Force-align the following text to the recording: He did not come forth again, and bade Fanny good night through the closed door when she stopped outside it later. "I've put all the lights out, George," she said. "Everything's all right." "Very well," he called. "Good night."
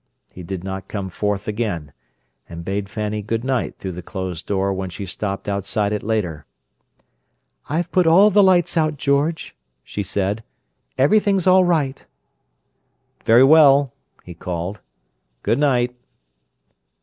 He 0.33 0.41
did 0.41 0.63
not 0.63 0.87
come 0.87 1.09
forth 1.09 1.47
again, 1.47 1.93
and 2.49 2.65
bade 2.65 2.89
Fanny 2.89 3.21
good 3.21 3.43
night 3.43 3.77
through 3.77 3.91
the 3.91 4.01
closed 4.01 4.47
door 4.47 4.73
when 4.73 4.89
she 4.89 5.05
stopped 5.05 5.47
outside 5.47 5.93
it 5.93 6.01
later. 6.01 6.47
"I've 7.69 7.91
put 7.91 8.07
all 8.07 8.31
the 8.31 8.41
lights 8.41 8.75
out, 8.75 8.97
George," 8.97 9.55
she 9.83 10.01
said. 10.01 10.43
"Everything's 10.97 11.45
all 11.45 11.65
right." 11.65 12.03
"Very 13.25 13.43
well," 13.43 13.93
he 14.23 14.33
called. 14.33 14.79
"Good 15.43 15.59
night." 15.59 15.95